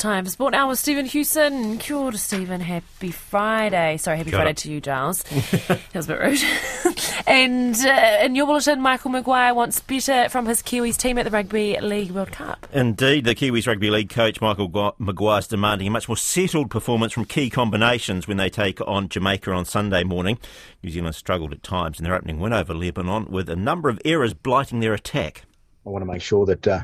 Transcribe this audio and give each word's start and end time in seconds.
Time 0.00 0.24
for 0.24 0.30
Sport 0.30 0.52
Now 0.52 0.70
with 0.70 0.78
Stephen 0.78 1.04
Hewson. 1.04 1.76
Kia 1.76 1.94
ora, 1.94 2.16
Stephen. 2.16 2.62
Happy 2.62 3.10
Friday. 3.10 3.98
Sorry, 3.98 4.16
happy 4.16 4.30
Friday 4.30 4.54
to 4.54 4.72
you, 4.72 4.80
Giles. 4.80 5.22
that 5.68 5.78
was 5.92 6.08
a 6.08 6.14
bit 6.14 6.20
rude. 6.20 7.04
and 7.26 7.76
uh, 7.76 8.20
in 8.22 8.34
your 8.34 8.46
bulletin, 8.46 8.80
Michael 8.80 9.10
Maguire 9.10 9.52
wants 9.52 9.78
better 9.80 10.30
from 10.30 10.46
his 10.46 10.62
Kiwis 10.62 10.96
team 10.96 11.18
at 11.18 11.26
the 11.26 11.30
Rugby 11.30 11.78
League 11.82 12.12
World 12.12 12.32
Cup. 12.32 12.66
Indeed, 12.72 13.26
the 13.26 13.34
Kiwis 13.34 13.66
Rugby 13.66 13.90
League 13.90 14.08
coach 14.08 14.40
Michael 14.40 14.94
Maguire 14.98 15.40
is 15.40 15.46
demanding 15.46 15.86
a 15.86 15.90
much 15.90 16.08
more 16.08 16.16
settled 16.16 16.70
performance 16.70 17.12
from 17.12 17.26
key 17.26 17.50
combinations 17.50 18.26
when 18.26 18.38
they 18.38 18.48
take 18.48 18.80
on 18.88 19.10
Jamaica 19.10 19.52
on 19.52 19.66
Sunday 19.66 20.02
morning. 20.02 20.38
New 20.82 20.92
Zealand 20.92 21.14
struggled 21.14 21.52
at 21.52 21.62
times 21.62 21.98
in 21.98 22.04
their 22.04 22.14
opening 22.14 22.40
win 22.40 22.54
over 22.54 22.72
Lebanon 22.72 23.26
with 23.30 23.50
a 23.50 23.56
number 23.56 23.90
of 23.90 24.00
errors 24.06 24.32
blighting 24.32 24.80
their 24.80 24.94
attack. 24.94 25.42
I 25.84 25.90
want 25.90 26.00
to 26.00 26.10
make 26.10 26.22
sure 26.22 26.46
that 26.46 26.66
uh, 26.66 26.80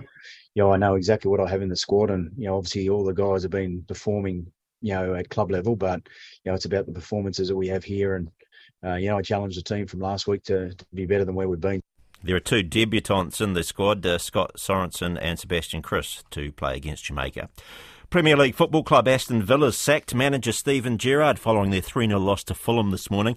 you 0.57 0.62
know 0.62 0.73
I 0.73 0.79
know 0.79 0.95
exactly 0.95 1.30
what 1.30 1.41
I 1.41 1.48
have 1.48 1.61
in 1.61 1.68
the 1.68 1.77
squad, 1.77 2.11
and 2.11 2.32
you 2.36 2.46
know 2.46 2.56
obviously 2.56 2.88
all 2.88 3.05
the 3.05 3.12
guys 3.12 3.43
have 3.43 3.52
been 3.52 3.84
performing 3.86 4.50
you 4.80 4.95
know 4.95 5.14
at 5.14 5.28
club 5.28 5.51
level, 5.51 5.77
but 5.77 6.01
you 6.42 6.51
know 6.51 6.55
it's 6.55 6.64
about 6.64 6.87
the 6.87 6.92
performances 6.92 7.48
that 7.48 7.56
we 7.56 7.69
have 7.69 7.84
here, 7.84 8.16
and 8.16 8.30
uh, 8.83 8.95
you 8.95 9.09
know 9.09 9.19
I 9.19 9.23
challenged 9.23 9.59
the 9.59 9.62
team 9.62 9.87
from 9.87 10.00
last 10.00 10.27
week 10.27 10.42
to, 10.45 10.74
to, 10.74 10.87
be 10.95 11.05
better 11.05 11.27
than 11.27 11.34
where 11.34 11.47
we've 11.47 11.61
been. 11.61 11.83
There 12.24 12.34
are 12.34 12.41
two 12.41 12.64
debutants 12.64 13.42
in 13.42 13.52
the 13.52 13.62
squad, 13.62 14.05
uh, 14.06 14.16
Scott 14.16 14.52
Sorensen 14.56 15.19
and 15.20 15.38
Sebastian 15.38 15.83
Kris, 15.83 16.24
to 16.30 16.50
play 16.52 16.75
against 16.75 17.05
Jamaica. 17.05 17.50
Premier 18.09 18.36
League 18.36 18.55
football 18.55 18.83
club 18.83 19.06
Aston 19.06 19.42
Villa 19.42 19.73
sacked 19.73 20.14
manager 20.14 20.52
Steven 20.52 20.97
Gerrard 20.97 21.38
following 21.38 21.70
their 21.70 21.83
3 21.83 22.09
0 22.09 22.19
loss 22.19 22.42
to 22.45 22.55
Fulham 22.55 22.92
this 22.92 23.11
morning. 23.11 23.36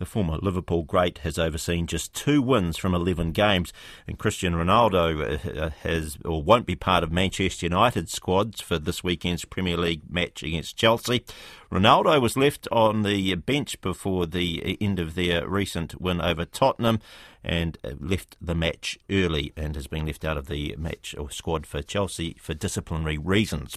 The 0.00 0.06
former 0.06 0.38
Liverpool 0.38 0.84
great 0.84 1.18
has 1.18 1.38
overseen 1.38 1.86
just 1.86 2.14
two 2.14 2.40
wins 2.40 2.78
from 2.78 2.94
11 2.94 3.32
games, 3.32 3.70
and 4.06 4.18
Cristiano 4.18 4.64
Ronaldo 4.64 5.58
uh, 5.58 5.68
has 5.82 6.16
or 6.24 6.42
won't 6.42 6.64
be 6.64 6.74
part 6.74 7.04
of 7.04 7.12
Manchester 7.12 7.66
United's 7.66 8.10
squads 8.10 8.62
for 8.62 8.78
this 8.78 9.04
weekend's 9.04 9.44
Premier 9.44 9.76
League 9.76 10.00
match 10.08 10.42
against 10.42 10.78
Chelsea. 10.78 11.22
Ronaldo 11.70 12.18
was 12.18 12.34
left 12.34 12.66
on 12.72 13.02
the 13.02 13.34
bench 13.34 13.78
before 13.82 14.24
the 14.24 14.78
end 14.80 14.98
of 14.98 15.14
their 15.14 15.46
recent 15.46 16.00
win 16.00 16.22
over 16.22 16.46
Tottenham 16.46 17.00
and 17.44 17.76
uh, 17.84 17.90
left 18.00 18.38
the 18.40 18.54
match 18.54 18.98
early 19.10 19.52
and 19.54 19.76
has 19.76 19.86
been 19.86 20.06
left 20.06 20.24
out 20.24 20.38
of 20.38 20.46
the 20.46 20.74
match 20.78 21.14
or 21.18 21.30
squad 21.30 21.66
for 21.66 21.82
Chelsea 21.82 22.36
for 22.40 22.54
disciplinary 22.54 23.18
reasons. 23.18 23.76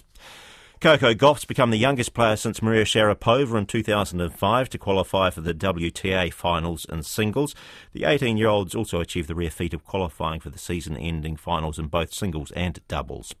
Coco 0.84 1.14
Gauff's 1.14 1.46
become 1.46 1.70
the 1.70 1.78
youngest 1.78 2.12
player 2.12 2.36
since 2.36 2.60
Maria 2.60 2.84
Sharapova 2.84 3.56
in 3.56 3.64
2005 3.64 4.68
to 4.68 4.76
qualify 4.76 5.30
for 5.30 5.40
the 5.40 5.54
WTA 5.54 6.30
finals 6.30 6.84
in 6.84 7.02
singles. 7.02 7.54
The 7.94 8.04
18 8.04 8.36
year 8.36 8.48
olds 8.48 8.74
also 8.74 9.00
achieved 9.00 9.28
the 9.28 9.34
rare 9.34 9.50
feat 9.50 9.72
of 9.72 9.82
qualifying 9.82 10.40
for 10.40 10.50
the 10.50 10.58
season 10.58 10.98
ending 10.98 11.36
finals 11.36 11.78
in 11.78 11.86
both 11.86 12.12
singles 12.12 12.50
and 12.50 12.86
doubles. 12.86 13.34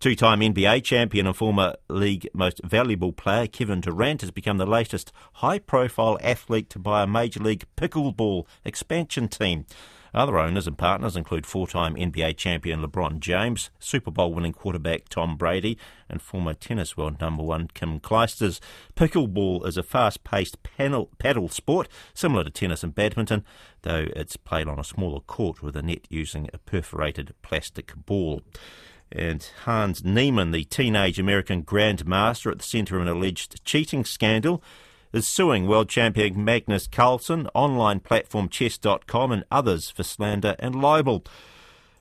Two 0.00 0.14
time 0.14 0.40
NBA 0.40 0.82
champion 0.82 1.26
and 1.26 1.36
former 1.36 1.74
league 1.90 2.26
most 2.32 2.58
valuable 2.64 3.12
player 3.12 3.46
Kevin 3.46 3.82
Durant 3.82 4.22
has 4.22 4.30
become 4.30 4.56
the 4.56 4.64
latest 4.64 5.12
high 5.34 5.58
profile 5.58 6.16
athlete 6.22 6.70
to 6.70 6.78
buy 6.78 7.02
a 7.02 7.06
Major 7.06 7.40
League 7.40 7.66
Pickleball 7.76 8.46
expansion 8.64 9.28
team. 9.28 9.66
Other 10.14 10.38
owners 10.38 10.66
and 10.66 10.78
partners 10.78 11.16
include 11.16 11.46
four 11.46 11.66
time 11.66 11.94
NBA 11.94 12.36
champion 12.36 12.82
LeBron 12.82 13.20
James, 13.20 13.70
Super 13.78 14.10
Bowl 14.10 14.32
winning 14.32 14.52
quarterback 14.52 15.08
Tom 15.08 15.36
Brady, 15.36 15.78
and 16.08 16.22
former 16.22 16.54
tennis 16.54 16.96
world 16.96 17.20
number 17.20 17.42
one 17.42 17.68
Kim 17.74 18.00
Clijsters. 18.00 18.60
Pickleball 18.96 19.66
is 19.66 19.76
a 19.76 19.82
fast 19.82 20.24
paced 20.24 20.56
paddle 20.62 21.48
sport 21.48 21.88
similar 22.14 22.44
to 22.44 22.50
tennis 22.50 22.82
and 22.82 22.94
badminton, 22.94 23.44
though 23.82 24.06
it's 24.16 24.36
played 24.36 24.68
on 24.68 24.78
a 24.78 24.84
smaller 24.84 25.20
court 25.20 25.62
with 25.62 25.76
a 25.76 25.82
net 25.82 26.06
using 26.08 26.48
a 26.52 26.58
perforated 26.58 27.34
plastic 27.42 27.92
ball. 28.06 28.42
And 29.10 29.48
Hans 29.64 30.04
Niemann, 30.04 30.52
the 30.52 30.64
teenage 30.64 31.18
American 31.18 31.62
grandmaster 31.62 32.50
at 32.50 32.58
the 32.58 32.64
centre 32.64 32.96
of 32.96 33.02
an 33.02 33.08
alleged 33.08 33.64
cheating 33.64 34.04
scandal, 34.04 34.62
is 35.12 35.26
suing 35.26 35.66
world 35.66 35.88
champion 35.88 36.44
Magnus 36.44 36.86
Carlsen, 36.86 37.48
online 37.54 38.00
platform 38.00 38.48
chess.com, 38.48 39.32
and 39.32 39.44
others 39.50 39.90
for 39.90 40.02
slander 40.02 40.54
and 40.58 40.74
libel. 40.74 41.24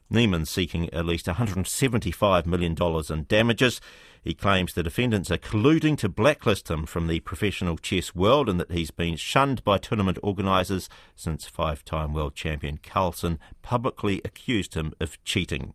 Niemann 0.09 0.45
seeking 0.45 0.91
at 0.94 1.06
least 1.06 1.25
$175 1.25 2.45
million 2.45 2.75
in 3.09 3.25
damages. 3.28 3.81
He 4.23 4.34
claims 4.34 4.73
the 4.73 4.84
defendants 4.84 5.31
are 5.31 5.38
colluding 5.38 5.97
to 6.00 6.09
blacklist 6.09 6.69
him 6.69 6.85
from 6.85 7.07
the 7.07 7.22
professional 7.22 7.78
chess 7.78 8.13
world 8.13 8.50
and 8.50 8.59
that 8.59 8.72
he's 8.72 8.91
been 8.91 9.16
shunned 9.16 9.63
by 9.63 9.78
tournament 9.78 10.18
organisers 10.22 10.89
since 11.16 11.45
five 11.45 11.85
time 11.85 12.13
world 12.13 12.35
champion 12.35 12.78
Carlsen 12.78 13.39
publicly 13.62 14.22
accused 14.25 14.74
him 14.74 14.94
of 15.00 15.22
cheating. 15.24 15.74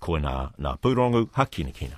Koina 0.00 0.52
na 0.58 0.76
purongu 0.76 1.30
hakinakina. 1.30 1.96